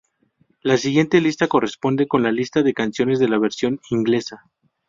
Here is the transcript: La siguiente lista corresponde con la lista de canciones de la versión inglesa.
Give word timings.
La 0.63 0.77
siguiente 0.77 1.21
lista 1.21 1.47
corresponde 1.47 2.07
con 2.07 2.23
la 2.23 2.31
lista 2.31 2.63
de 2.63 2.73
canciones 2.73 3.19
de 3.19 3.27
la 3.29 3.37
versión 3.37 3.79
inglesa. 3.91 4.49